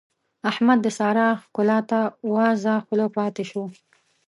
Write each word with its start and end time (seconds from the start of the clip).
احمد 0.49 0.79
د 0.85 0.87
سارا 0.97 1.27
ښکلا 1.43 1.79
ته 1.89 1.99
وازه 2.33 2.73
خوله 2.85 3.07
پاته 3.15 3.43
شو. 3.49 3.63